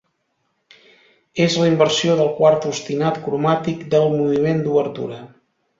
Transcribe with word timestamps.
És 1.45 1.57
la 1.63 1.67
inversió 1.73 2.15
del 2.21 2.33
quart 2.41 2.67
ostinat 2.73 3.23
cromàtic 3.29 3.89
del 3.97 4.13
moviment 4.19 4.67
d'obertura. 4.69 5.25